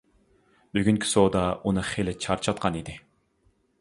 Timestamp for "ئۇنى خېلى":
1.59-2.17